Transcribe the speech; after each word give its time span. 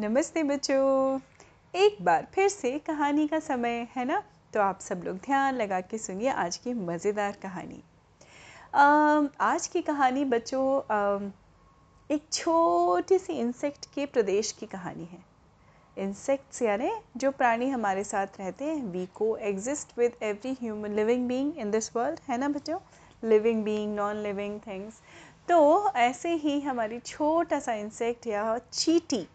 नमस्ते 0.00 0.42
बच्चों। 0.42 1.18
एक 1.74 1.96
बार 2.02 2.26
फिर 2.34 2.48
से 2.48 2.70
कहानी 2.78 3.26
का 3.28 3.38
समय, 3.38 3.86
है 3.96 4.04
ना? 4.04 4.22
तो 4.54 4.60
आप 4.60 4.80
सब 4.80 5.02
लोग 5.04 5.16
ध्यान 5.16 5.54
लगा 5.54 5.80
के 5.80 5.98
सुनिए 5.98 6.28
आज 6.34 6.56
की 6.56 6.72
मज़ेदार 6.74 7.32
कहानी। 7.42 7.82
आज 9.40 9.66
की 9.66 9.82
कहानी 9.82 10.24
बच्चों 10.24 10.62
एक 12.10 12.22
छोटी 12.32 13.18
सी 13.18 13.32
इंसेक्ट 13.32 13.86
के 13.94 14.06
प्रदेश 14.06 14.52
की 14.52 14.66
कहानी 14.66 15.04
है। 15.04 15.18
इंसेक्ट्स 15.96 16.62
यानी 16.62 16.90
जो 17.16 17.30
प्राणी 17.30 17.68
हमारे 17.68 18.04
साथ 18.04 18.38
रहते 18.38 18.64
हैं 18.64 18.82
we 18.92 19.04
coexist 19.48 19.92
with 19.98 20.12
every 20.22 20.52
human 20.60 20.94
living 20.94 21.26
being 21.28 21.58
in 21.58 21.70
this 21.70 21.94
world 21.96 22.20
है 22.28 22.38
ना 22.38 22.48
बच्चों? 22.48 22.78
Living 23.22 23.62
being 23.64 23.94
non 23.96 24.22
living 24.22 24.58
things 24.66 25.00
तो 25.48 25.90
ऐसे 25.98 26.32
ही 26.36 26.60
हमारी 26.60 26.98
छोटा 27.00 27.60
सा 27.60 27.74
इंसेक्ट 27.74 28.26
या 28.26 28.56
चीटी 28.72 29.26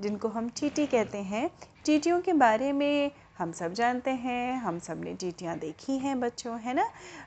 जिनको 0.00 0.28
हम 0.28 0.48
चीटी 0.48 0.86
कहते 0.86 1.18
हैं 1.18 1.50
चीटियों 1.84 2.20
के 2.20 2.32
बारे 2.32 2.72
में 2.72 3.10
हम 3.38 3.52
सब 3.52 3.72
जानते 3.72 4.10
हैं 4.10 4.56
हम 4.56 4.78
सबने 4.78 5.14
चीटियाँ 5.14 5.58
देखी 5.58 5.98
हैं 5.98 6.20
बच्चों 6.20 6.58
है 6.60 6.74
ना? 6.74 6.84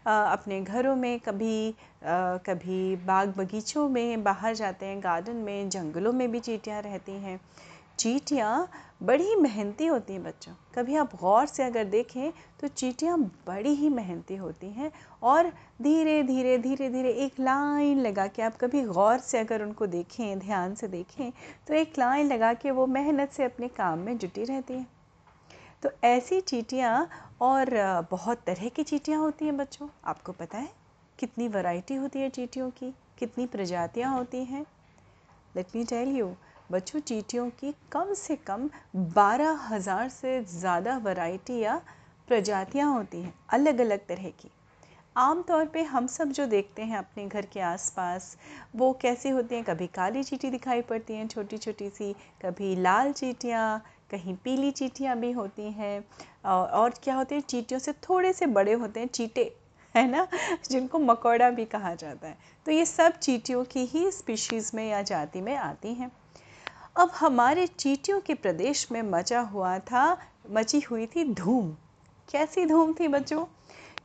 आ, 0.07 0.23
अपने 0.23 0.61
घरों 0.61 0.95
में 0.95 1.19
कभी 1.19 1.69
आ, 1.69 2.37
कभी 2.37 2.95
बाग 2.95 3.33
बगीचों 3.37 3.89
में 3.89 4.23
बाहर 4.23 4.55
जाते 4.55 4.85
हैं 4.85 4.99
गार्डन 5.03 5.35
में 5.35 5.69
जंगलों 5.69 6.13
में 6.13 6.31
भी 6.31 6.39
चीटियाँ 6.39 6.81
रहती 6.81 7.11
हैं। 7.11 7.39
चीटियाँ 7.99 8.69
बड़ी 9.03 9.35
मेहनती 9.35 9.85
होती 9.85 10.13
हैं 10.13 10.23
बच्चों। 10.23 10.53
कभी 10.75 10.95
आप 10.95 11.15
गौर 11.15 11.45
से 11.45 11.63
अगर 11.63 11.85
देखें 11.85 12.31
तो 12.61 12.67
चीटियाँ 12.67 13.17
बड़ी 13.47 13.73
ही 13.75 13.89
मेहनती 13.89 14.35
होती 14.35 14.67
हैं 14.67 14.91
और 15.23 15.51
धीरे 15.81 16.21
धीरे 16.23 16.57
धीरे 16.57 16.89
धीरे 16.89 17.11
एक 17.25 17.39
लाइन 17.39 17.99
लगा 17.99 18.27
के 18.27 18.41
आप 18.41 18.57
कभी 18.57 18.81
गौर 18.83 19.17
से 19.19 19.39
अगर 19.39 19.63
उनको 19.63 19.87
देखें, 19.87 20.39
ध्यान 20.39 20.75
से 20.75 20.87
देखें 20.87 21.31
तो 21.67 21.73
एक 21.73 21.99
लाइन 21.99 22.27
लगा 22.27 22.53
के 22.53 22.71
वो 22.71 22.85
मेहनत 22.87 23.31
से 23.31 23.43
अपने 23.43 23.67
काम 23.67 23.99
में 23.99 24.17
जुटी 24.17 24.43
रहती 24.43 24.73
हैं। 24.73 24.87
तो 25.83 25.89
ऐसी 26.03 26.39
चीटियाँ 26.41 27.07
और 27.41 27.69
बहुत 28.11 28.41
तरह 28.45 28.69
की 28.69 28.83
चीटियाँ 28.83 29.19
होती 29.19 29.45
हैं 29.45 29.57
बच्चों। 29.57 29.87
आपको 30.05 30.31
पता 30.31 30.57
है 30.57 30.69
कितनी 31.19 31.47
वैरायटी 31.47 31.95
होती 31.95 32.19
है 32.19 32.29
चीटियों 32.29 32.69
की, 32.69 32.93
कितनी 33.17 33.45
प्रजातियाँ 33.45 34.13
होती 34.13 34.43
हैं? 34.45 34.65
लेट 35.55 35.75
मी 35.75 35.83
टेल 35.83 36.15
यू 36.17 36.33
बच्चों, 36.69 36.99
चीटियों 36.99 37.49
की 37.49 37.73
कम 37.91 38.13
से 38.13 38.35
कम 38.37 38.69
बारह 38.95 39.67
हज़ार 39.69 40.09
से 40.09 40.41
ज़्यादा 40.43 40.97
वैरायटी 40.97 41.59
या 41.59 41.75
प्रजातियाँ 42.27 42.91
होती 42.93 43.21
हैं 43.21 43.33
अलग 43.49 43.79
अलग 43.81 44.05
तरह 44.07 44.29
की। 44.31 44.49
आम 45.15 45.41
तौर 45.41 45.65
पे 45.65 45.81
हम 45.83 46.07
सब 46.07 46.31
जो 46.31 46.45
देखते 46.45 46.81
हैं 46.81 46.97
अपने 46.97 47.25
घर 47.27 47.45
के 47.45 47.59
आसपास, 47.61 48.37
वो 48.75 48.91
कैसी 48.93 49.29
होती 49.29 49.55
हैं? 49.55 49.63
कभी 49.63 49.87
काली 49.87 50.23
चीटी 50.23 50.49
दिखाई 50.49 50.81
पड़ती 50.81 51.13
हैं 51.13 51.27
छोटी 51.27 51.57
छोटी 51.57 51.89
सी, 51.89 52.13
कभी 52.41 52.75
लाल 52.75 53.11
चीटियाँ, 53.11 53.83
कहीं 54.11 54.35
पीली 54.35 54.71
चीटियाँ 54.71 55.17
भी 55.19 55.31
होती 55.31 55.71
हैं। 55.71 56.03
और 56.45 56.93
क्या 57.03 57.15
होते 57.15 57.35
हैं? 57.35 57.41
चीटियों 57.43 57.79
से 57.79 57.93
थोड़े 58.09 58.33
से 58.33 58.45
बड़े 58.47 58.73
होते 58.73 58.99
हैं 58.99 59.07
चीटे, 59.09 59.51
है 59.95 60.07
ना? 60.11 60.27
जिनको 60.69 60.99
मकोड़ा 61.01 61.49
भी 61.49 61.65
कहा 61.67 61.93
जाता 61.95 62.27
है। 62.27 62.37
तो 62.65 62.71
ये 62.71 62.85
सब 62.85 63.19
चीटियों 63.19 63.63
की 63.65 63.85
ही 63.85 64.09
स्पीशीज़ 64.11 64.71
में 64.75 64.87
या 64.89 65.01
जाति 65.03 65.41
में 65.41 65.55
आती 65.57 65.93
हैं। 65.93 66.11
अब 66.95 67.11
हमारे 67.15 67.67
चीटियों 67.67 68.21
के 68.21 68.33
प्रदेश 68.33 68.91
में 68.91 69.01
मचा 69.01 69.39
हुआ 69.39 69.79
था, 69.79 70.17
मची 70.51 70.79
हुई 70.79 71.05
थी 71.05 71.33
धूम। 71.33 71.71
कैसी 72.31 72.65
धूम 72.65 72.93
थी 72.93 73.07
बच्चों? 73.07 73.45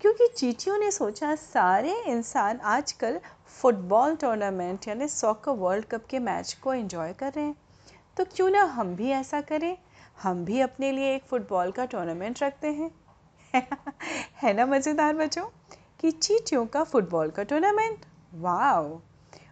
क्योंकि 0.01 0.29
चीटियों 0.37 0.79
ने 0.79 0.91
सोचा 0.91 1.35
सारे 1.35 2.03
इंसान 2.03 2.61
आजकल 2.61 3.21
फुटबॉल 3.47 4.17
टूर्नामेंट 4.17 4.89
यानी 4.89 5.09
सॉकर 5.09 5.53
वर्ल्ड 5.53 5.85
कप 5.85 6.07
के 6.07 6.19
मैच 6.19 6.53
को 6.55 6.75
एंजॉय 6.75 7.13
कर 7.13 7.33
रहे 7.33 7.45
हैं। 7.45 7.57
तो 8.17 8.25
क्यों 8.25 8.51
ना 8.51 8.63
हम 8.63 8.97
भी 8.97 9.11
ऐसा 9.11 9.41
करें? 9.41 9.79
हम 10.23 10.45
भी 10.45 10.61
अपने 10.61 10.93
लिए 10.93 11.15
एक 11.15 11.25
फ़ुटबॉल 11.25 11.71
का 11.71 11.85
टूर्नामेंट 11.85 12.43
रखते 12.43 12.69
हैं। 12.69 12.91
है 14.43 14.53
ना 14.53 14.67
मज़ेदार 14.67 15.15
बच्चों? 15.15 15.47
कि 16.01 16.11
चीटियों 16.11 16.67
का 16.67 16.85
फुटबॉल 16.85 17.31
का 17.31 17.43
टूर्नामेंट? 17.43 17.99
वाह 18.35 19.08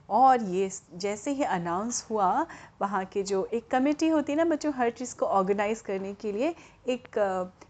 और 0.09 0.43
ये 0.45 0.71
जैसे 0.95 1.31
ही 1.31 1.43
अनाउंस 1.43 2.07
हुआ, 2.11 2.47
वहाँ 2.81 3.05
के 3.05 3.23
जो 3.23 3.45
एक 3.55 3.69
कमेटी 3.71 4.09
होती 4.09 4.33
है 4.33 4.39
ना 4.39 4.45
बच्चों, 4.45 4.73
हर 4.73 4.91
चीज़ 4.91 5.15
को 5.17 5.27
ऑर्गेनाइज 5.27 5.81
करने 5.81 6.15
के 6.15 6.33
लिए 6.33 6.55
एक 6.89 7.19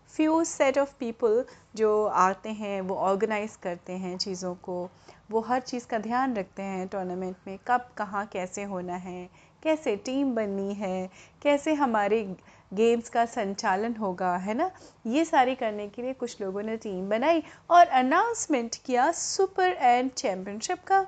फ्यू 0.08 0.42
सेट 0.44 0.78
ऑफ़ 0.78 0.94
पीपल 0.98 1.44
जो 1.76 2.04
आते 2.06 2.48
हैं, 2.50 2.80
वो 2.80 2.94
ऑर्गेनाइज 2.96 3.56
करते 3.56 3.92
हैं 3.92 4.16
चीज़ों 4.18 4.54
को। 4.54 4.88
वो 5.30 5.40
हर 5.40 5.60
चीज़ 5.60 5.86
का 5.86 5.98
ध्यान 5.98 6.34
रखते 6.36 6.62
हैं 6.62 6.86
टूर्नामेंट 6.88 7.36
में, 7.46 7.58
कब, 7.68 7.88
कहाँ, 7.96 8.24
कैसे 8.26 8.62
होना 8.64 8.96
है, 8.96 9.28
कैसे 9.62 9.96
टीम 9.96 10.34
बननी 10.34 10.74
है, 10.74 11.10
कैसे 11.42 11.74
हमारे 11.74 12.22
गेम्स 12.72 13.08
का 13.08 13.24
संचालन 13.26 13.94
होगा, 13.96 14.36
है 14.36 14.54
ना? 14.54 14.70
ये 15.06 15.24
सारी 15.24 15.54
करने 15.54 15.88
के 15.88 16.02
लिए 16.02 16.12
कुछ 16.12 16.40
लोगों 16.40 16.62
ने 16.62 16.76
टीम 16.76 17.08
बनाई 17.08 17.42
और 17.70 17.86
अनाउंसमेंट 17.86 18.76
किया 18.86 19.10
सुपर 19.12 19.72
एंड 19.72 20.10
चैम्पियनशिप 20.10 20.84
का। 20.86 21.06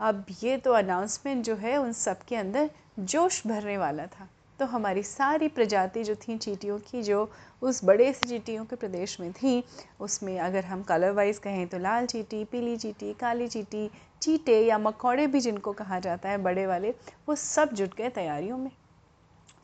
अब 0.00 0.24
ये 0.42 0.56
तो 0.56 0.72
अनाउंसमेंट 0.72 1.44
जो 1.44 1.54
है 1.56 1.76
उन 1.76 1.92
सब 1.92 2.22
के 2.22 2.36
अंदर 2.36 2.70
जोश 2.98 3.46
भरने 3.46 3.76
वाला 3.78 4.06
था। 4.06 4.28
तो 4.58 4.64
हमारी 4.64 5.02
सारी 5.02 5.48
प्रजाति 5.48 6.02
जो 6.04 6.14
थी 6.14 6.36
चीटियों 6.38 6.78
की, 6.78 7.02
जो 7.02 7.30
उस 7.62 7.84
बड़े 7.84 8.12
से 8.12 8.28
चीटियों 8.28 8.64
के 8.64 8.76
प्रदेश 8.76 9.20
में 9.20 9.32
थी, 9.32 9.64
उसमें 10.00 10.38
अगर 10.40 10.64
हम 10.64 10.82
कलर 10.82 11.10
वाइज 11.10 11.38
कहें 11.38 11.66
तो 11.66 11.78
लाल 11.78 12.06
चीटी, 12.06 12.44
पीली 12.44 12.76
चीटी, 12.76 13.12
काली 13.14 13.48
चीटी, 13.48 13.90
चीटे 14.22 14.60
या 14.66 14.78
मकौड़े 14.78 15.26
भी 15.26 15.40
जिनको 15.40 15.72
कहा 15.72 15.98
जाता 15.98 16.28
है 16.28 16.38
बड़े 16.38 16.66
वाले, 16.66 16.94
वो 17.28 17.34
सब 17.34 17.72
जुट 17.72 17.96
गए 17.96 18.08
तैयारियों 18.08 18.58
में। 18.58 18.70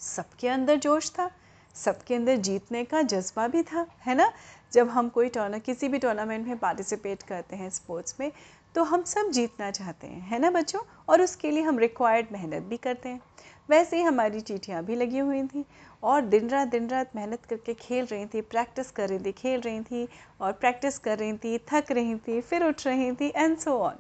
सबके 0.01 0.49
अंदर 0.49 0.77
जोश 0.77 1.11
था, 1.11 1.31
सबके 1.75 2.15
अंदर 2.15 2.37
जीतने 2.37 2.85
का 2.85 3.03
जज्बा 3.03 3.49
भी 3.49 3.63
था, 3.63 3.87
है 4.07 4.15
ना? 4.15 4.33
जब 4.73 4.89
हम 4.89 5.09
कोई 5.09 5.29
टूर्ना 5.29 5.59
किसी 5.59 5.89
भी 5.89 5.99
टूर्नामेंट 5.99 6.47
में 6.47 6.59
पार्टिसिपेट 6.59 7.23
करते 7.23 7.57
हैं 7.57 7.71
स्पोर्ट्स 7.71 8.17
में 8.21 8.33
तो 8.75 8.83
हम 8.83 9.03
सब 9.03 9.31
जीतना 9.31 9.71
चाहते 9.71 10.07
हैं, 10.07 10.21
है 10.21 10.39
ना 10.39 10.51
बच्चों? 10.51 10.81
और 11.09 11.23
उसके 11.23 11.51
लिए 11.51 11.63
हम 11.63 11.79
रिक्वायर्ड 11.79 12.27
मेहनत 12.33 12.63
भी 12.63 12.77
करते 12.77 13.09
हैं। 13.09 13.21
वैसे 13.69 13.97
ही 13.97 14.03
हमारी 14.03 14.41
चीटियाँ 14.41 14.83
भी 14.85 14.97
लगी 14.97 15.19
हुई 15.19 15.43
थी 15.43 15.65
और 16.03 16.21
दिन 16.21 16.49
रात 16.49 16.69
दिन 16.69 16.89
रात 16.89 17.11
मेहनत 17.17 17.45
करके 17.45 17.75
खेल 17.75 18.07
रही 18.07 18.27
थी 18.27 18.41
प्रैक्टिस 18.41 18.91
कर 18.91 19.09
रही 19.09 19.19
थी, 19.19 19.33
खेल 19.33 19.61
रही 19.61 19.81
थी 19.81 20.09
और 20.41 20.53
प्रैक्टिस 20.53 20.99
कर 20.99 21.19
रही 21.19 21.33
थी, 21.33 21.59
थक 21.59 21.93
रही 21.93 22.17
थी, 22.17 22.41
फिर 22.41 22.65
उठ 22.65 22.87
रही 22.87 23.13
थी 23.13 23.33
एंड 23.37 23.57
सो 23.59 23.79
ऑन 23.79 23.99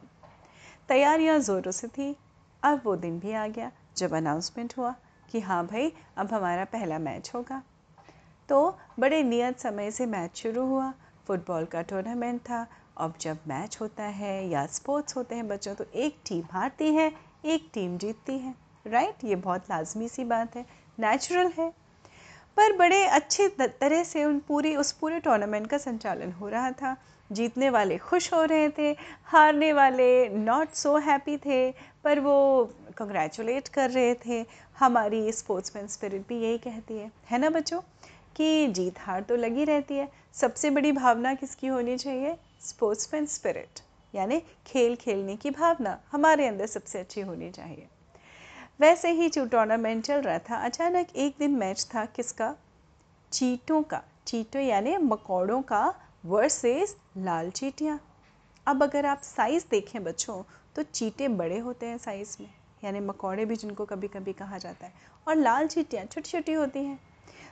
तैयारियाँ 0.88 1.38
ज़ोरों 1.38 1.70
से 1.70 1.88
थी। 1.88 2.16
अब 2.62 2.80
वो 2.84 2.96
दिन 2.96 3.18
भी 3.18 3.32
आ 3.32 3.46
गया 3.46 3.70
जब 3.96 4.14
अनाउंसमेंट 4.14 4.74
हुआ 4.78 4.94
कि 5.30 5.40
हाँ 5.40 5.66
भाई, 5.66 5.92
अब 6.16 6.32
हमारा 6.32 6.64
पहला 6.64 6.98
मैच 6.98 7.30
होगा। 7.34 7.62
तो 8.48 8.78
बड़े 8.98 9.22
नियत 9.22 9.60
समय 9.60 9.90
से 9.90 10.06
मैच 10.06 10.36
शुरू 10.36 10.66
हुआ। 10.66 10.92
फुटबॉल 11.26 11.64
का 11.64 11.82
टूर्नामेंट 11.82 12.40
था 12.40 12.66
अब 12.96 13.14
जब 13.20 13.38
मैच 13.48 13.78
होता 13.80 14.02
है 14.02 14.48
या 14.48 14.66
स्पोर्ट्स 14.66 15.16
होते 15.16 15.34
हैं 15.34 15.48
बच्चों 15.48 15.74
तो 15.74 15.84
एक 15.94 16.16
टीम 16.28 16.44
हारती 16.50 16.94
है, 16.94 17.12
एक 17.44 17.70
टीम 17.74 17.98
जीतती 17.98 18.38
है। 18.38 18.54
राइट 18.86 19.14
ये 19.24 19.36
बहुत 19.36 19.62
लाजमी 19.70 20.08
सी 20.08 20.24
बात 20.24 20.56
है। 20.56 20.66
नेचुरल 20.98 21.52
है। 21.58 21.70
पर 22.56 22.76
बड़े 22.76 23.06
अच्छे 23.06 23.48
तरह 23.48 24.04
से 24.04 24.24
उन 24.24 24.38
पूरी, 24.38 24.76
उस 24.76 24.92
पूरे 24.92 25.20
टूर्नामेंट 25.20 25.66
का 25.66 25.78
संचालन 25.78 26.32
हो 26.32 26.48
रहा 26.48 26.70
था। 26.70 26.96
जीतने 27.32 27.70
वाले 27.70 27.98
खुश 27.98 28.32
हो 28.32 28.44
रहे 28.44 28.68
थे, 28.68 28.96
हारने 29.24 29.72
वाले 29.72 30.28
नॉट 30.28 30.70
सो 30.70 30.96
हैप्पी 30.96 31.36
थे, 31.36 31.74
पर 32.04 32.20
वो 32.20 32.64
कंग्रेचुलेट 32.96 33.68
कर 33.68 33.90
रहे 33.90 34.14
थे। 34.14 34.46
हमारी 34.78 35.32
स्पोर्ट्समैन 35.32 35.86
स्पिरिट 35.86 36.28
भी 36.28 36.40
यही 36.40 36.58
कहती 36.58 36.98
है। 36.98 37.12
है 37.30 37.38
ना 37.38 37.50
बच्चों? 37.50 37.80
कि 38.36 38.68
जीत 38.68 38.94
हार 38.98 39.22
तो 39.22 39.36
लगी 39.36 39.64
रहती 39.64 39.94
है। 39.94 40.21
सबसे 40.36 40.70
बड़ी 40.70 40.92
भावना 40.92 41.34
किसकी 41.34 41.66
होनी 41.66 41.96
चाहिए? 41.98 42.36
स्पोर्ट्समैन 42.60 43.26
स्पिरिट 43.26 43.80
यानी 44.14 44.40
खेल 44.66 44.94
खेलने 44.96 45.36
की 45.36 45.50
भावना 45.50 45.98
हमारे 46.12 46.46
अंदर 46.46 46.66
सबसे 46.66 47.00
अच्छी 47.00 47.20
होनी 47.20 47.50
चाहिए। 47.50 47.86
वैसे 48.80 49.10
ही 49.10 49.28
जो 49.28 49.44
टूर्नामेंट 49.46 50.04
चल 50.04 50.22
रहा 50.22 50.38
था, 50.38 50.56
अचानक 50.56 51.16
एक 51.16 51.34
दिन 51.38 51.50
मैच 51.50 51.86
था 51.94 52.04
किसका? 52.06 52.54
चीटों 53.32 53.82
का, 53.82 54.02
चीटों 54.26 54.62
यानी 54.62 54.96
मकौड़ों 54.96 55.60
का 55.62 55.94
वर्सेस 56.24 56.96
लाल 57.18 57.50
चीटियाँ। 57.50 58.00
अब 58.66 58.82
अगर 58.82 59.06
आप 59.06 59.20
साइज़ 59.20 59.64
देखें 59.70 60.02
बच्चों 60.04 60.42
तो 60.76 60.82
चीटे 60.82 61.28
बड़े 61.28 61.58
होते 61.58 61.86
हैं 61.86 61.98
साइज़ 61.98 62.36
में, 62.40 62.50
यानी 62.84 63.00
मकौड़े 63.00 63.44
भी 63.44 63.56
जिनको 63.56 63.84
कभी 63.84 64.08
कभी 64.08 64.32
कहा 64.32 64.58
जाता 64.58 64.86
है। 64.86 64.92
और 65.28 65.36
लाल 65.36 65.66
चीटियाँ 65.66 66.04
छोटी 66.04 66.30
छोटी 66.30 66.52
होती 66.52 66.78
हैं। 66.78 66.98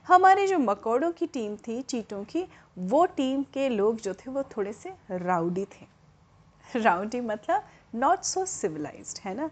हमारी 0.08 0.46
जो 0.46 0.58
मकौड़ों 0.58 1.10
की 1.12 1.26
टीम 1.26 1.56
थी, 1.58 1.80
चीटों 1.82 2.22
की, 2.24 2.44
वो 2.78 3.04
टीम 3.06 3.42
के 3.54 3.68
लोग 3.68 4.00
जो 4.00 4.14
थे, 4.14 4.30
वो 4.30 4.42
थोड़े 4.56 4.72
से 4.72 4.92
राउडी 5.12 5.64
थे। 5.64 6.80
राउडी 6.80 7.20
मतलब 7.20 7.62
नॉट 7.94 8.22
सो 8.22 8.44
सिविलाइज्ड 8.46 9.18
है 9.24 9.34
ना? 9.34 9.50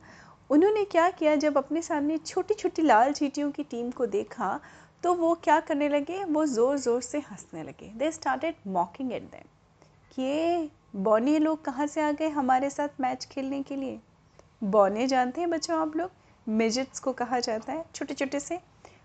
उन्होंने 0.51 0.85
क्या 0.87 1.09
किया, 1.11 1.35
जब 1.37 1.59
अपने 1.59 1.83
सामने 1.83 2.19
छोटी 2.19 2.55
छोटी 2.55 2.83
लाल 2.83 3.13
चीटियों 3.13 3.51
की 3.51 3.63
टीम 3.65 3.91
को 3.91 4.07
देखा 4.09 4.59
तो 5.05 5.13
वो 5.15 5.35
क्या 5.35 5.59
करने 5.61 5.89
लगे? 5.89 6.23
वो 6.25 6.45
ज़ोर 6.47 6.79
ज़ोर 6.79 7.01
से 7.03 7.19
हंसने 7.21 7.63
लगे। 7.63 7.91
They 7.97 8.11
started 8.13 8.55
mocking 8.67 9.13
at 9.13 9.23
them 9.23 9.45
कि 10.13 10.23
ये 10.23 10.69
बौने 10.97 11.39
लोग 11.39 11.65
कहाँ 11.65 11.87
से 11.87 12.01
आ 12.01 12.11
गए 12.13 12.29
हमारे 12.31 12.71
साथ 12.71 13.01
मैच 13.01 13.25
खेलने 13.25 13.63
के 13.63 13.77
लिए? 13.77 13.99
बौने 14.63 15.07
जानते 15.07 15.41
हैं 15.41 15.51
बच्चों 15.51 15.79
आप 15.79 15.97
लोग? 15.97 16.11
मिजिट्स 16.47 17.01
को 17.01 17.13
कहा 17.13 17.41
जाता 17.41 17.73
है 17.73 17.85
छोटे 17.95 18.15
छोटे 18.15 18.41
से। 18.41 18.59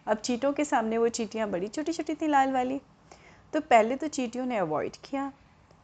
अब 0.08 0.18
चीटों 0.18 0.52
के 0.54 0.66
सामने 0.66 0.98
वो 0.98 1.08
चीटियाँ 1.10 1.50
बड़ी 1.50 1.68
छोटी 1.68 1.94
छोटी 1.94 2.14
थी 2.16 2.28
लाल 2.28 2.52
वाली। 2.52 2.80
तो 3.54 3.62
पहले 3.62 3.96
तो 3.96 4.08
चीटियों 4.08 4.46
ने 4.46 4.58
अवॉइड 4.58 4.96
किया, 5.04 5.32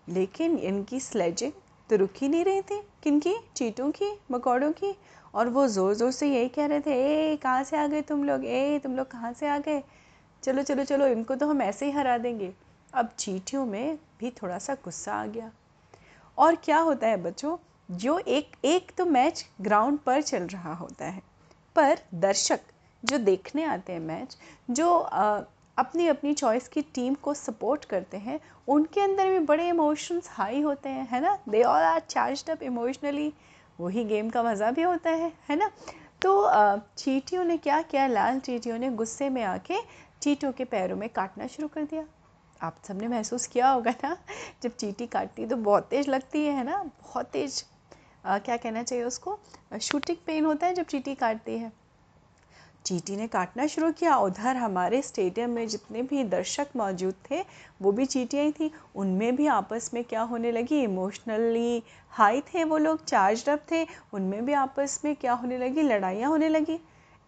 लेकिन 0.10 0.57
इनकी 0.57 1.00
स्लेजिंग 1.00 1.51
तो 1.89 1.95
रुक 1.95 2.13
ही 2.18 2.27
नहीं 2.30 2.44
रही 2.45 2.62
थी। 2.62 2.81
किनकी? 3.04 3.33
चीटों 3.56 3.89
की, 3.92 4.12
मकौड़ों 4.31 4.71
की। 4.71 4.94
और 5.36 5.50
वो 5.50 5.68
ज़ोर 5.68 5.94
ज़ोर 5.94 6.12
से 6.12 6.27
यही 6.27 6.48
कह 6.50 6.66
रहे 6.66 6.80
थे, 6.80 6.94
ए, 6.94 7.36
कहाँ 7.36 7.63
से 7.63 7.77
आ 7.77 7.86
गए 7.88 8.01
तुम 8.01 8.24
लोग? 8.24 8.45
ए, 8.45 8.80
तुम 8.83 8.95
लोग 8.95 9.07
कहाँ 9.07 9.31
से 9.33 9.48
आ 9.48 9.57
गए? 9.57 9.81
चलो 10.44 10.63
चलो 10.63 10.83
चलो, 10.83 11.07
इनको 11.07 11.36
तो 11.36 11.48
हम 11.48 11.62
ऐसे 11.62 11.86
ही 11.86 11.92
हरा 11.92 12.18
देंगे। 12.18 12.51
अब 12.94 13.10
चीटियों 13.19 13.65
में 13.65 13.98
भी 14.19 14.30
थोड़ा 14.31 14.57
सा 14.57 14.74
गुस्सा 14.83 15.13
आ 15.13 15.25
गया। 15.25 15.51
और 16.38 16.56
क्या 16.56 16.77
होता 16.80 17.07
है 17.07 17.18
बच्चों? 17.18 17.57
जो 17.89 18.18
एक 18.19 18.56
एक 18.65 18.92
तो 18.98 19.06
मैच 19.06 19.45
ग्राउंड 19.62 20.00
पर 20.00 20.22
चल 20.22 20.44
रहा 20.44 20.74
होता 20.74 21.06
है, 21.06 21.22
पर 21.75 22.00
दर्शक 22.15 22.60
जो 23.04 23.18
देखने 23.18 23.63
आते 23.66 23.94
हैं 23.94 24.00
मैच 24.00 24.38
जो 24.69 24.94
अपनी 25.78 26.07
अपनी 26.07 26.34
चॉइस 26.34 26.68
की 26.68 26.81
टीम 26.96 27.13
को 27.16 27.34
सपोर्ट 27.34 27.86
करते 27.86 28.18
हैं, 28.18 28.40
उनके 28.68 29.01
अंदर 29.01 29.30
भी 29.30 29.40
बड़े 29.42 29.68
इमोशंस 29.69 30.28
हाई 30.31 30.62
होते 30.62 30.90
हैं, 30.90 31.07
है 31.12 31.22
ना? 31.22 31.38
They 31.50 31.63
all 31.63 31.81
are 31.81 32.00
charge 32.00 32.50
up 32.50 32.63
emotionally 32.63 33.31
वही 33.80 34.04
गेम 34.06 34.30
का 34.30 34.44
मज़ा 34.44 34.72
भी 34.72 34.81
होता 34.81 35.10
है 35.10 35.31
है 35.50 35.56
ना? 35.56 35.69
तो 36.22 36.50
चीटियों 36.98 37.44
ने 37.44 37.57
क्या 37.57 37.81
किया? 37.81 38.07
लाल 38.07 38.40
चीटियों 38.40 38.78
ने 38.78 38.90
गुस्से 38.92 39.30
में 39.30 39.44
आके 39.44 39.78
चीटों 40.22 40.51
के 40.51 40.66
पैरों 40.66 40.98
में 40.98 41.07
काटना 41.10 41.48
शुरू 41.48 41.68
कर 41.68 41.84
दिया। 41.84 42.06
आप 42.62 42.81
सबने 42.88 43.07
महसूस 43.07 43.48
किया 43.48 43.69
होगा 43.69 43.92
ना? 44.04 44.16
जब 44.63 44.75
चीटी 44.75 45.07
काटती 45.07 45.46
तो 45.46 45.56
बहुत 45.57 45.88
तेज़ 45.90 46.10
लगती 46.10 46.46
है 46.46 46.63
ना? 46.63 46.84
बहुत 47.01 47.25
तेज़ 47.25 47.63
क्या 48.25 48.57
कहना 48.57 48.84
चाहिए 48.84 49.04
उसको? 49.04 49.40
शूटिंग 49.81 50.18
पेन 50.25 50.46
होता 50.46 50.68
है 50.68 50.74
जब 50.74 50.86
चीटी 50.86 51.16
काटती 51.16 51.57
है। 51.57 51.72
चीटी 52.85 53.15
ने 53.15 53.27
काटना 53.27 53.65
शुरू 53.67 53.91
किया। 53.91 54.15
उधर 54.17 54.57
हमारे 54.57 55.01
स्टेडियम 55.01 55.49
में 55.49 55.67
जितने 55.67 56.01
भी 56.01 56.23
दर्शक 56.23 56.67
मौजूद 56.75 57.13
थे, 57.31 57.43
वो 57.81 57.91
भी 57.91 58.05
चीटियाँ 58.05 58.45
ही 58.45 58.51
थी। 58.51 58.71
उनमें 58.95 59.35
भी 59.35 59.47
आपस 59.47 59.89
में 59.93 60.03
क्या 60.03 60.21
होने 60.21 60.51
लगी? 60.51 60.81
इमोशनली 60.83 61.83
हाई 62.09 62.41
थे 62.41 62.63
वो 62.63 62.77
लोग 62.77 63.03
चार्ज 63.05 63.49
अप 63.49 63.65
थे। 63.71 63.85
उनमें 64.13 64.45
भी 64.45 64.53
आपस 64.53 64.99
में 65.05 65.15
क्या 65.15 65.33
होने 65.33 65.57
लगी? 65.57 65.81
लड़ाइयाँ 65.81 66.29
होने 66.29 66.49
लगी। 66.49 66.79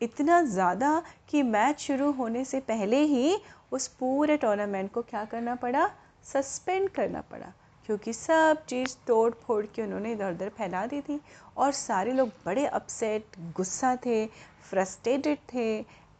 इतना 0.01 0.41
ज़्यादा 0.43 1.01
कि 1.29 1.43
मैच 1.43 1.79
शुरू 1.79 2.11
होने 2.11 2.45
से 2.45 2.59
पहले 2.59 3.01
ही 3.05 3.37
उस 3.71 3.87
पूरे 3.87 4.37
टूर्नामेंट 4.37 4.91
को 4.91 5.01
क्या 5.01 5.25
करना 5.25 5.55
पड़ा? 5.55 5.89
सस्पेंड 6.23 6.89
करना 6.89 7.21
पड़ा। 7.21 7.53
क्योंकि 7.85 8.13
सब 8.13 8.65
चीज़ 8.67 8.95
तोड़ 9.07 9.33
फोड़ 9.43 9.65
के 9.65 9.81
उन्होंने 9.81 10.11
इधर 10.11 10.31
उधर 10.31 10.49
फैला 10.49 10.85
दी 10.85 11.01
थी 11.01 11.19
और 11.57 11.71
सारे 11.71 12.11
लोग 12.11 12.29
बड़े 12.45 12.65
अपसेट 12.65 13.39
गुस्सा 13.55 13.95
थे 13.95 14.25
फ्रस्ट्रेटेड 14.69 15.37
थे 15.53 15.69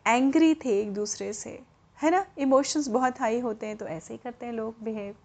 एंग्री 0.06 0.54
थे 0.56 0.80
एक 0.82 0.94
दूसरे 0.94 1.32
से। 1.34 1.60
है 2.00 2.12
ना? 2.12 2.26
इमोशंस 2.38 2.88
बहुत 2.88 3.20
हाई 3.20 3.40
होते 3.40 3.68
हैं 3.68 3.78
तो 3.78 3.86
ऐसे 3.88 4.14
ही 4.14 4.20
करते 4.24 4.46
हैं 4.46 4.54
लोग 4.54 4.76
बिहेव 4.84 5.16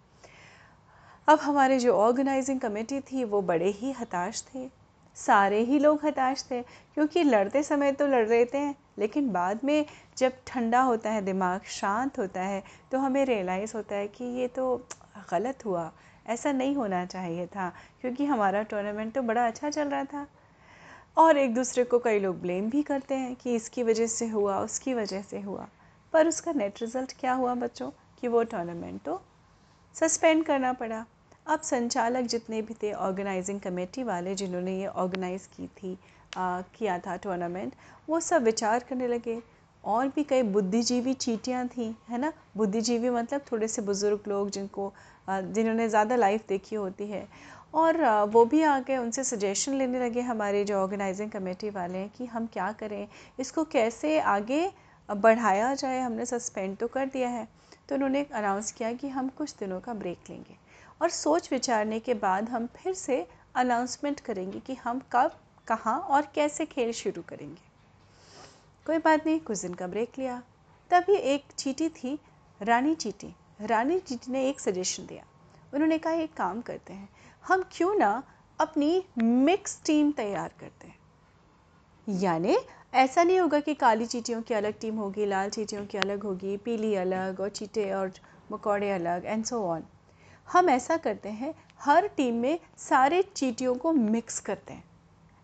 अब 1.27 1.39
हमारे 1.39 1.77
जो 1.79 1.93
ऑर्गेनाइजिंग 1.93 2.59
कमेटी 2.59 2.99
थी, 3.01 3.23
वो 3.23 3.41
बड़े 3.41 3.69
ही 3.69 3.91
हताश 3.91 4.43
थे। 4.43 4.69
सारे 5.17 5.59
ही 5.59 5.79
लोग 5.79 6.05
हताश 6.05 6.43
थे, 6.51 6.61
क्योंकि 6.61 7.23
लड़ते 7.23 7.63
समय 7.63 7.91
तो 7.91 8.07
लड़ 8.07 8.25
रहे 8.27 8.45
थे, 8.45 8.69
लेकिन 8.99 9.31
बाद 9.31 9.63
में 9.63 9.85
जब 10.17 10.33
ठंडा 10.47 10.81
होता 10.81 11.09
है, 11.09 11.21
दिमाग 11.21 11.61
शांत 11.69 12.19
होता 12.19 12.41
है 12.41 12.63
तो 12.91 12.97
हमें 12.97 13.23
रियलाइज़ 13.25 13.73
होता 13.75 13.95
है 13.95 14.07
कि 14.07 14.23
ये 14.39 14.47
तो 14.47 14.75
गलत 15.31 15.65
हुआ। 15.65 15.91
ऐसा 16.27 16.51
नहीं 16.51 16.75
होना 16.75 17.05
चाहिए 17.05 17.45
था 17.45 17.69
क्योंकि 18.01 18.25
हमारा 18.25 18.63
टूर्नामेंट 18.63 19.13
तो 19.13 19.21
बड़ा 19.21 19.45
अच्छा 19.47 19.69
चल 19.69 19.87
रहा 19.87 20.03
था। 20.03 20.27
और 21.17 21.37
एक 21.37 21.53
दूसरे 21.53 21.83
को 21.83 21.99
कई 21.99 22.19
लोग 22.19 22.41
ब्लेम 22.41 22.69
भी 22.69 22.81
करते 22.83 23.15
हैं 23.15 23.35
कि 23.35 23.55
इसकी 23.55 23.83
वजह 23.83 24.07
से 24.07 24.27
हुआ 24.27 24.59
उसकी 24.59 24.93
वजह 24.93 25.21
से 25.21 25.39
हुआ। 25.41 25.67
पर 26.13 26.27
उसका 26.27 26.53
नेट 26.53 26.81
रिज़ल्ट 26.81 27.13
क्या 27.19 27.33
हुआ 27.33 27.53
बच्चों? 27.55 27.89
कि 28.21 28.27
वो 28.27 28.43
टूर्नामेंट 28.43 29.01
तो 29.01 29.21
सस्पेंड 29.95 30.43
करना 30.45 30.73
पड़ा। 30.73 31.05
अब 31.47 31.61
संचालक 31.61 32.25
जितने 32.25 32.61
भी 32.61 32.73
थे 32.73 32.91
ऑर्गेनाइजिंग 32.93 33.59
कमेटी 33.59 34.03
वाले 34.03 34.35
जिन्होंने 34.35 34.79
ये 34.79 34.87
ऑर्गेनाइज़ 34.87 35.47
की 35.47 35.67
थी 35.67 35.97
आ, 36.37 36.61
किया 36.61 36.97
था 36.99 37.15
टूर्नामेंट 37.15 37.73
वो 38.09 38.19
सब 38.19 38.43
विचार 38.43 38.83
करने 38.89 39.07
लगे। 39.07 39.41
और 39.83 40.07
भी 40.07 40.23
कई 40.23 40.43
बुद्धिजीवी 40.45 41.13
चीटियाँ 41.15 41.67
थी, 41.67 41.95
है 42.09 42.17
ना? 42.17 42.31
बुद्धिजीवी 42.57 43.09
मतलब 43.09 43.41
थोड़े 43.51 43.67
से 43.67 43.81
बुज़ुर्ग 43.81 44.27
लोग 44.27 44.49
जिनको 44.49 44.91
जिन्होंने 45.27 45.87
ज़्यादा 45.89 46.15
लाइफ 46.15 46.47
देखी 46.47 46.75
होती 46.75 47.07
है। 47.07 47.27
और 47.73 48.01
वो 48.27 48.43
भी 48.45 48.61
आके 48.63 48.97
उनसे 48.97 49.23
सजेशन 49.23 49.73
लेने 49.73 49.99
लगे 49.99 50.21
हमारे 50.23 50.63
जो 50.65 50.77
ऑर्गेनाइजिंग 50.77 51.31
कमेटी 51.31 51.69
वाले 51.69 51.97
हैं 51.97 52.09
कि 52.09 52.25
हम 52.25 52.45
क्या 52.53 52.71
करें, 52.71 53.07
इसको 53.39 53.63
कैसे 53.65 54.19
आगे 54.19 54.69
बढ़ाया 55.09 55.73
जाए, 55.75 55.99
हमने 55.99 56.25
सस्पेंड 56.25 56.77
तो 56.77 56.87
कर 56.87 57.05
दिया 57.07 57.29
है। 57.29 57.47
तो 57.89 57.95
उन्होंने 57.95 58.25
अनाउंस 58.33 58.71
किया 58.71 58.91
कि 58.93 59.09
हम 59.09 59.29
कुछ 59.37 59.55
दिनों 59.59 59.79
का 59.79 59.93
ब्रेक 59.93 60.29
लेंगे। 60.29 60.55
और 61.01 61.09
सोच 61.09 61.51
विचारने 61.51 61.99
के 61.99 62.13
बाद 62.15 62.49
हम 62.49 62.67
फिर 62.75 62.93
से 62.95 63.25
अनाउंसमेंट 63.55 64.19
करेंगे 64.19 64.59
कि 64.59 64.73
हम 64.75 65.01
कब, 65.11 65.31
कहाँ 65.67 65.99
और 65.99 66.27
कैसे 66.35 66.65
खेल 66.65 66.91
शुरू 66.93 67.21
करेंगे। 67.21 67.66
कोई 68.87 68.97
बात 68.97 69.25
नहीं, 69.25 69.39
कुछ 69.39 69.61
दिन 69.61 69.73
का 69.73 69.87
ब्रेक 69.87 70.11
लिया। 70.17 70.43
तभी 70.89 71.15
एक 71.15 71.43
चीटी 71.57 71.89
थी, 71.89 72.19
रानी 72.61 72.95
चीटी। 72.95 73.35
रानी 73.61 73.99
चीटी 73.99 74.31
ने 74.31 74.49
एक 74.49 74.59
सजेशन 74.59 75.05
दिया। 75.05 75.23
उन्होंने 75.73 75.97
कहा, 75.97 76.13
एक 76.13 76.33
काम 76.33 76.61
करते 76.61 76.93
हैं। 76.93 77.09
हम 77.47 77.65
क्यों 77.71 77.95
ना 77.95 78.23
अपनी 78.59 79.05
मिक्स 79.17 79.81
टीम 79.85 80.11
तैयार 80.11 80.51
करते 80.59 80.87
हैं? 80.87 80.95
यानी 82.09 82.57
ऐसा 82.93 83.23
नहीं 83.23 83.39
होगा 83.39 83.59
कि 83.59 83.73
काली 83.73 84.05
चीटियों 84.05 84.41
की 84.41 84.53
अलग 84.53 84.79
टीम 84.79 84.95
होगी, 84.95 85.25
लाल 85.25 85.49
चीटियों 85.49 85.85
की 85.85 85.97
अलग 85.97 86.23
होगी, 86.23 86.57
पीली 86.57 86.95
अलग 86.95 87.39
और 87.39 87.49
चीटे 87.49 87.93
और 87.93 88.11
मकौड़े 88.51 88.91
अलग 88.91 89.25
एंड 89.25 89.45
सो 89.45 89.63
ऑन 89.63 89.83
हम 90.51 90.69
ऐसा 90.69 90.97
करते 90.97 91.29
हैं, 91.29 91.55
हर 91.79 92.07
टीम 92.07 92.35
में 92.35 92.59
सारे 92.77 93.21
चीटियों 93.21 93.75
को 93.75 93.91
मिक्स 93.91 94.39
करते 94.39 94.73
हैं। 94.73 94.83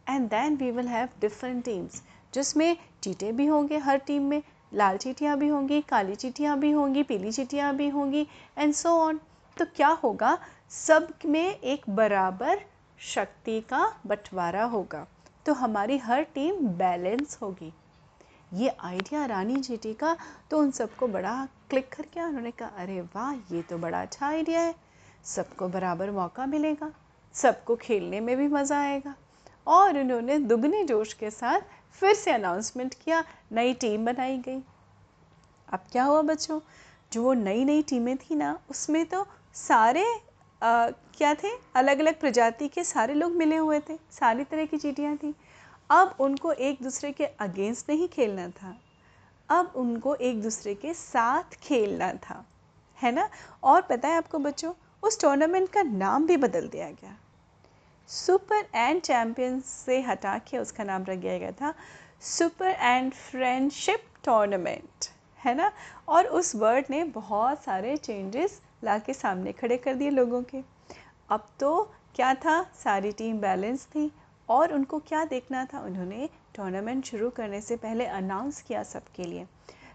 And 0.09 0.29
then 0.29 0.55
we 0.55 0.71
will 0.71 0.87
have 0.87 1.09
different 1.21 1.65
teams 1.65 2.03
जिसमें 2.33 2.77
चीटे 3.03 3.31
भी 3.31 3.45
होंगे 3.45 3.77
हर 3.77 3.97
टीम 3.97 4.23
में, 4.23 4.41
लाल 4.73 4.97
चीटियाँ 4.97 5.37
भी 5.37 5.47
होंगी, 5.47 5.81
काली 5.81 6.15
चीटियाँ 6.15 6.57
भी 6.59 6.71
होंगी, 6.71 7.03
पीली 7.03 7.31
चीटियाँ 7.31 7.75
भी 7.75 7.89
होंगी 7.89 8.27
एंड 8.57 8.73
सो 8.73 8.89
ऑन 8.99 9.19
तो 9.57 9.65
क्या 9.75 9.87
होगा? 10.03 10.37
सब 10.71 11.07
में 11.25 11.59
एक 11.59 11.89
बराबर 11.89 12.61
शक्ति 12.99 13.59
का 13.61 13.85
बंटवारा 14.07 14.63
होगा। 14.65 15.05
तो 15.45 15.53
हमारी 15.53 15.97
हर 15.97 16.21
टीम 16.35 16.67
बैलेंस 16.77 17.37
होगी। 17.41 17.71
ये 18.53 18.69
आइडिया 18.79 19.25
रानी 19.25 19.55
चीटी 19.55 19.93
का 19.93 20.15
तो 20.51 20.59
उन 20.59 20.71
सबको 20.71 21.07
बड़ा 21.07 21.35
क्लिक 21.69 21.89
करके 21.93 22.21
उन्होंने 22.21 22.51
कहा, 22.51 22.67
अरे 22.67 23.01
वाह, 23.01 23.31
ये 23.51 23.61
तो 23.61 23.77
बड़ा 23.77 24.01
अच्छा 24.01 24.27
आइडिया 24.27 24.59
है। 24.59 24.75
सबको 25.25 25.67
बराबर 25.67 26.11
मौका 26.11 26.45
मिलेगा। 26.45 26.91
सबको 27.35 27.75
खेलने 27.75 28.19
में 28.19 28.35
भी 28.37 28.47
मज़ा 28.47 28.79
आएगा। 28.79 29.13
और 29.67 29.97
उन्होंने 29.99 30.37
दुगने 30.39 30.83
जोश 30.83 31.13
के 31.13 31.29
साथ 31.31 31.61
फिर 31.99 32.13
से 32.13 32.31
अनाउंसमेंट 32.31 32.93
किया 32.93 33.23
नई 33.51 33.73
टीम 33.73 34.05
बनाई 34.05 34.37
गई। 34.37 34.61
अब 35.73 35.79
क्या 35.91 36.03
हुआ 36.03 36.21
बच्चों? 36.21 36.59
जो 37.11 37.23
वो 37.23 37.33
नई 37.33 37.63
नई 37.65 37.81
टीमें 37.81 38.15
थी 38.17 38.35
ना 38.35 38.57
उसमें 38.69 39.05
तो 39.05 39.25
सारे 39.55 40.05
आ, 40.61 40.89
क्या 40.89 41.33
थे? 41.33 41.49
अलग 41.75 41.99
अलग 41.99 42.19
प्रजाति 42.19 42.67
के 42.67 42.83
सारे 42.83 43.13
लोग 43.13 43.31
मिले 43.31 43.55
हुए 43.55 43.79
थे 43.79 43.97
सारी 44.11 44.43
तरह 44.43 44.65
की 44.65 44.77
चीटियाँ 44.77 45.15
थी। 45.17 45.33
अब 45.89 46.15
उनको 46.19 46.51
एक 46.51 46.81
दूसरे 46.83 47.11
के 47.11 47.25
अगेंस्ट 47.25 47.89
नहीं 47.89 48.07
खेलना 48.07 48.47
था। 48.49 48.75
अब 49.49 49.73
उनको 49.75 50.15
एक 50.15 50.41
दूसरे 50.41 50.75
के 50.75 50.93
साथ 50.93 51.55
खेलना 51.63 52.11
था 52.13 52.43
है 52.99 53.11
ना? 53.11 53.29
और 53.63 53.81
पता 53.81 54.07
है 54.07 54.17
आपको 54.17 54.39
बच्चों 54.39 54.73
उस 55.03 55.19
टूर्नामेंट 55.21 55.69
का 55.69 55.83
नाम 55.83 56.27
भी 56.27 56.37
बदल 56.37 56.67
दिया 56.67 56.89
गया। 56.91 57.17
सुपर 58.07 58.65
एंड 58.75 59.01
चैम्पियन 59.01 59.59
से 59.59 60.01
हटा 60.01 60.37
के 60.37 60.57
उसका 60.57 60.83
नाम 60.83 61.03
रख 61.03 61.17
दिया 61.17 61.37
गया 61.37 61.51
था। 61.51 61.73
सुपर 62.21 62.69
एंड 62.69 63.13
फ्रेंडशिप 63.13 64.03
टूर्नामेंट 64.23 65.05
है 65.39 65.55
ना? 65.55 65.71
और 66.07 66.25
उस 66.25 66.55
वर्ड 66.55 66.85
ने 66.89 67.03
बहुत 67.03 67.63
सारे 67.63 67.97
चेंजेस 67.97 68.61
ला 68.83 68.97
के 68.97 69.13
सामने 69.13 69.51
खड़े 69.51 69.77
कर 69.77 69.95
दिए 69.95 70.09
लोगों 70.09 70.41
के। 70.43 70.61
अब 71.29 71.47
तो 71.59 71.93
क्या 72.15 72.33
था? 72.33 72.61
सारी 72.83 73.11
टीम 73.11 73.39
बैलेंस 73.39 73.85
थी 73.85 74.11
और 74.49 74.73
उनको 74.73 74.99
क्या 74.99 75.25
देखना 75.25 75.65
था? 75.65 75.79
उन्होंने 75.79 76.29
टूर्नामेंट 76.55 77.05
शुरू 77.05 77.29
करने 77.29 77.61
से 77.61 77.75
पहले 77.75 78.05
अनाउंस 78.05 78.61
किया 78.61 78.83
सबके 78.83 79.23
लिए। 79.23 79.47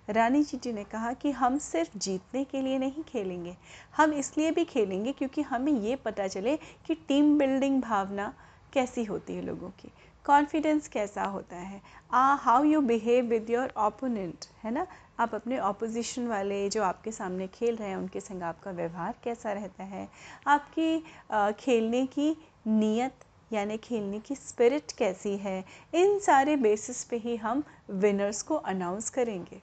रानी 0.09 0.43
चीटी 0.45 0.73
ने 0.73 0.85
कहा 0.85 1.13
कि 1.13 1.31
हम 1.31 1.59
सिर्फ़ 1.59 1.99
जीतने 1.99 2.45
के 2.45 2.61
लिए 2.63 2.79
नहीं 2.79 3.03
खेलेंगे 3.03 3.57
हम 3.97 4.13
इसलिए 4.13 4.51
भी 4.51 4.65
खेलेंगे 4.65 5.13
क्योंकि 5.13 5.43
हमें 5.43 5.73
ये 5.73 5.97
पता 5.97 6.27
चले 6.29 6.57
कि 6.87 6.95
टीम 7.09 7.39
बिल्डिंग 7.39 7.81
भावना 7.83 8.33
कैसी 8.73 9.05
होती 9.05 9.35
है 9.35 9.43
लोगों 9.43 9.71
की 9.71 9.93
कॉन्फिडेंस 10.25 10.89
कैसा 10.89 11.25
होता 11.25 11.57
है 11.57 11.81
आ 12.13 12.35
how 12.35 12.65
you 12.65 12.81
behave 12.81 13.25
with 13.25 13.51
your 13.51 13.73
opponent 13.79 14.47
है 14.65 14.71
ना? 14.71 14.87
आप 15.21 15.35
अपने 15.35 15.59
ऑपोजिशन 15.59 16.27
वाले 16.27 16.69
जो 16.69 16.83
आपके 16.83 17.13
सामने 17.13 17.47
खेल 17.49 17.77
रहे 17.77 17.89
हैं 17.89 17.97
उनके 17.97 18.21
संग 18.21 18.43
आपका 18.43 18.71
व्यवहार 18.71 19.15
कैसा 19.25 19.53
रहता 19.53 19.85
है 19.85 20.09
आपकी 20.47 21.05
आ, 21.31 21.51
खेलने 21.51 22.05
की 22.07 22.37
नीयत 22.67 23.25
यानी 23.53 23.77
खेलने 23.77 24.19
की 24.21 24.35
स्पिरिट 24.35 24.93
कैसी 24.93 25.37
है 25.37 25.65
इन 25.95 26.19
सारे 26.19 26.57
बेसिस 26.57 27.05
पे 27.05 27.17
ही 27.17 27.37
हम 27.37 27.63
विनर्स 27.91 28.43
को 28.43 28.55
अनाउंस 28.55 29.11
करेंगे। 29.11 29.61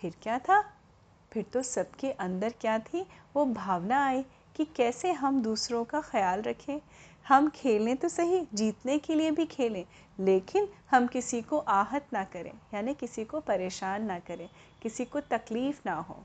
फिर 0.00 0.14
क्या 0.22 0.38
था? 0.38 0.60
फिर 1.32 1.44
तो 1.52 1.62
सबके 1.62 2.10
अंदर 2.10 2.54
क्या 2.60 2.78
थी? 2.78 3.06
वो 3.36 3.44
भावना 3.44 4.04
आई 4.06 4.24
कि 4.56 4.64
कैसे 4.64 5.12
हम 5.12 5.42
दूसरों 5.42 5.84
का 5.84 6.00
ख्याल 6.00 6.42
रखें। 6.42 6.80
हम 7.26 7.48
खेलें 7.48 7.96
तो 7.96 8.08
सही, 8.08 8.40
जीतने 8.54 8.98
के 8.98 9.14
लिए 9.14 9.30
भी 9.30 9.44
खेलें, 9.46 9.84
लेकिन 10.20 10.68
हम 10.90 11.06
किसी 11.06 11.40
को 11.42 11.58
आहत 11.58 12.06
ना 12.12 12.24
करें, 12.24 12.52
यानी 12.74 12.94
किसी 12.94 13.24
को 13.24 13.40
परेशान 13.40 14.04
ना 14.04 14.18
करें, 14.18 14.48
किसी 14.82 15.04
को 15.04 15.20
तकलीफ़ 15.20 15.80
ना 15.86 15.94
हो। 15.94 16.16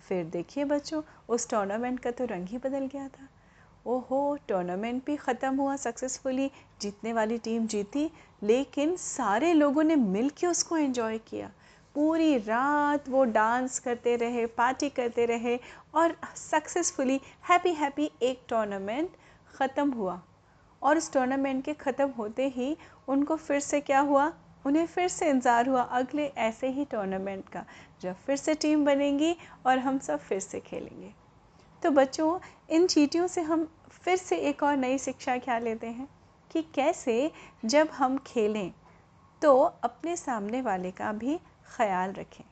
फिर 0.00 0.24
देखिए 0.24 0.64
बच्चों, 0.64 1.02
उस 1.28 1.48
टूर्नामेंट 1.50 2.00
का 2.00 2.10
तो 2.10 2.24
रंग 2.24 2.48
ही 2.48 2.58
बदल 2.58 2.86
गया 2.86 3.08
था। 3.08 3.28
ओहो 3.86 4.38
टूर्नामेंट 4.48 5.04
भी 5.06 5.16
ख़त्म 5.16 5.54
हुआ 5.56 5.76
सक्सेसफुली 5.76 6.50
जीतने 6.80 7.12
वाली 7.12 7.38
टीम 7.38 7.66
जीती, 7.66 8.10
लेकिन 8.42 8.96
सारे 8.96 9.52
लोगों 9.52 9.82
ने 9.82 9.96
मिल 9.96 10.30
के 10.30 10.46
उसको 10.46 10.76
एंजॉय 10.76 11.18
किया। 11.18 11.50
पूरी 11.98 12.36
रात 12.38 13.08
वो 13.08 13.24
डांस 13.26 13.78
करते 13.78 14.14
रहे, 14.16 14.44
पार्टी 14.48 14.88
करते 14.88 15.24
रहे 15.26 15.58
और 15.94 16.14
सक्सेसफुली, 16.36 17.20
हैप्पी 17.48 17.72
हैप्पी 17.74 18.10
एक 18.22 18.42
टूर्नामेंट 18.48 19.16
ख़त्म 19.54 19.90
हुआ। 19.92 20.20
और 20.82 20.98
उस 20.98 21.12
टूर्नामेंट 21.12 21.64
के 21.64 21.74
ख़त्म 21.74 22.08
होते 22.08 22.48
ही 22.48 22.76
उनको 23.08 23.36
फिर 23.36 23.60
से 23.60 23.80
क्या 23.80 24.00
हुआ? 24.00 24.32
उन्हें 24.66 24.86
फिर 24.86 25.08
से 25.08 25.30
इंतज़ार 25.30 25.68
हुआ 25.68 25.82
अगले 25.82 26.26
ऐसे 26.38 26.68
ही 26.68 26.84
टूर्नामेंट 26.84 27.48
का, 27.48 27.64
जब 28.02 28.14
फिर 28.16 28.36
से 28.36 28.54
टीम 28.54 28.84
बनेगी 28.84 29.34
और 29.66 29.78
हम 29.78 29.98
सब 29.98 30.20
फिर 30.20 30.40
से 30.40 30.60
खेलेंगे। 30.60 31.12
तो 31.82 31.90
बच्चों, 31.90 32.38
इन 32.70 32.86
चीटियों 32.86 33.26
से 33.26 33.42
हम 33.42 33.68
फिर 33.90 34.16
से 34.16 34.38
एक 34.38 34.62
और 34.62 34.76
नई 34.76 34.98
शिक्षा 34.98 35.36
क्या 35.38 35.58
लेते 35.58 35.86
हैं? 35.86 36.08
कि 36.50 36.62
कैसे 36.74 37.30
जब 37.64 37.88
हम 37.90 38.18
खेलें 38.18 38.72
तो 39.42 39.56
अपने 39.58 40.16
सामने 40.16 40.62
वाले 40.62 40.90
का 40.90 41.12
भी 41.12 41.38
ख्याल 41.76 42.12
रखें। 42.12 42.44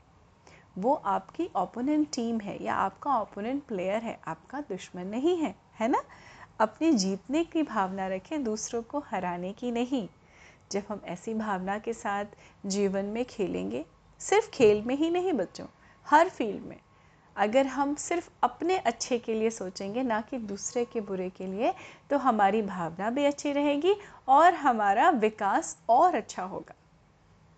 वो 0.78 0.94
आपकी 0.94 1.48
ओपोनेंट 1.56 2.06
टीम 2.14 2.40
है 2.40 2.62
या 2.64 2.74
आपका 2.74 3.18
ओपोनेंट 3.18 3.62
प्लेयर 3.62 4.02
है, 4.02 4.20
आपका 4.26 4.60
दुश्मन 4.60 5.06
नहीं 5.06 5.36
है 5.36 5.54
है 5.80 5.88
ना? 5.88 6.02
अपनी 6.60 6.92
जीतने 6.92 7.44
की 7.44 7.62
भावना 7.62 8.06
रखें, 8.06 8.44
दूसरों 8.44 8.82
को 8.82 8.98
हराने 8.98 9.52
की 9.52 9.70
नहीं। 9.70 10.08
जब 10.72 10.82
हम 10.88 11.00
ऐसी 11.04 11.34
भावना 11.34 11.78
के 11.78 11.92
साथ 11.92 12.24
जीवन 12.66 13.04
में 13.04 13.24
खेलेंगे, 13.24 13.84
सिर्फ़ 14.20 14.50
खेल 14.50 14.82
में 14.82 14.94
ही 14.96 15.10
नहीं 15.10 15.32
बच्चों, 15.32 15.66
हर 16.06 16.28
फ़ील्ड 16.28 16.64
में, 16.64 16.80
अगर 17.36 17.66
हम 17.66 17.94
सिर्फ़ 17.94 18.30
अपने 18.42 18.78
अच्छे 18.78 19.18
के 19.18 19.34
लिए 19.34 19.50
सोचेंगे, 19.50 20.02
ना 20.02 20.20
कि 20.20 20.38
दूसरे 20.38 20.84
के 20.84 21.00
बुरे 21.00 21.28
के 21.30 21.46
लिए 21.46 21.74
तो 22.10 22.18
हमारी 22.18 22.62
भावना 22.62 23.10
भी 23.10 23.24
अच्छी 23.24 23.52
रहेगी 23.52 23.94
और 24.28 24.54
हमारा 24.54 25.10
विकास 25.10 25.76
और 25.88 26.14
अच्छा 26.14 26.42
होगा। 26.42 26.74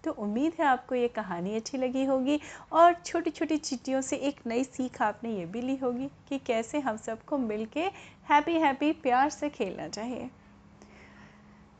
तो 0.05 0.13
उम्मीद 0.13 0.53
है 0.61 0.67
आपको 0.67 0.95
ये 0.95 1.09
कहानी 1.09 1.57
अच्छी 1.57 1.79
लगी 1.79 2.05
होगी 2.05 2.41
और 2.73 2.95
छोटी 3.07 3.31
छोटी 3.31 3.57
चिट्ठियों 3.57 4.01
से 4.01 4.17
एक 4.17 4.41
नई 4.47 4.65
सीख 4.65 5.03
आपने 5.03 5.37
ये 5.37 5.47
भी 5.47 5.61
ली 5.61 5.77
होगी 5.77 6.09
कि 6.29 6.39
कैसे 6.39 6.81
हम 6.81 6.97
सबको 6.97 7.39
मिल 7.39 7.67
के 7.67 7.85
हैप्पी 8.31 8.53
हैप्पी 8.53 8.93
प्यार 8.93 9.31
से 9.31 9.49
खेलना 9.49 9.89
चाहिए। 9.89 10.31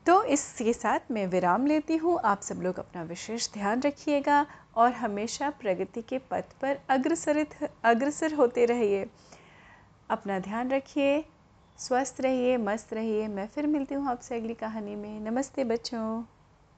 तो 0.07 0.23
इसके 0.25 0.73
साथ 0.73 1.11
मैं 1.11 1.27
विराम 1.27 1.67
लेती 1.67 1.97
हूँ। 1.97 2.19
आप 2.25 2.41
सब 2.41 2.61
लोग 2.63 2.79
अपना 2.79 3.03
विशेष 3.03 3.53
ध्यान 3.53 3.83
रखिएगा 3.83 4.47
और 4.77 4.93
हमेशा 4.93 5.51
प्रगति 5.51 6.03
के 6.03 6.19
पथ 6.19 6.53
पर 6.61 6.79
अग्रसरित, 6.89 7.55
अग्रसर 7.85 8.35
होते 8.35 8.65
रहिए। 8.65 9.07
अपना 10.11 10.39
ध्यान 10.39 10.71
रखिए, 10.71 11.25
स्वस्थ 11.79 12.21
रहिए, 12.21 12.57
मस्त 12.57 12.93
रहिए। 12.93 13.29
मैं 13.29 13.47
फिर 13.47 13.67
मिलती 13.67 13.95
हूँ 13.95 14.09
आपसे 14.09 14.37
अगली 14.37 14.55
कहानी 14.55 14.97
में। 14.97 15.21
नमस्ते 15.21 15.65
बच्चों। 15.65 16.38